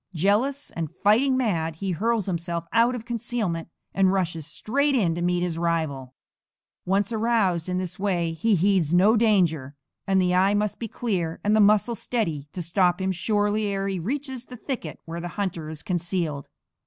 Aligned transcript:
Jealous, 0.15 0.71
and 0.71 0.89
fighting 1.03 1.37
mad, 1.37 1.75
he 1.75 1.91
hurls 1.91 2.25
himself 2.25 2.65
out 2.73 2.95
of 2.95 3.01
his 3.03 3.07
concealment 3.07 3.67
and 3.93 4.11
rushes 4.11 4.47
straight 4.47 4.95
in 4.95 5.13
to 5.13 5.21
meet 5.21 5.41
his 5.43 5.59
rival. 5.59 6.15
Once 6.87 7.11
aroused 7.13 7.69
in 7.69 7.77
this 7.77 7.99
way 7.99 8.33
he 8.33 8.55
heeds 8.55 8.95
no 8.95 9.15
danger, 9.15 9.75
and 10.07 10.19
the 10.19 10.33
eye 10.33 10.55
must 10.55 10.79
be 10.79 10.87
clear 10.87 11.39
and 11.43 11.55
the 11.55 11.59
muscles 11.59 11.99
steady 11.99 12.49
to 12.51 12.63
stop 12.63 12.99
him 12.99 13.11
surely 13.11 13.67
ere 13.67 13.87
he 13.87 13.99
reaches 13.99 14.45
the 14.45 14.57
thicket 14.57 14.99
where 15.05 15.21
the 15.21 15.27
hunter 15.37 15.69
is 15.69 15.83
concealed. 15.83 16.49